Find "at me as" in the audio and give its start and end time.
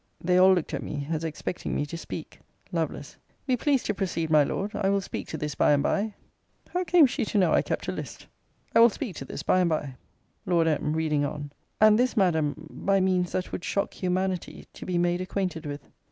0.73-1.23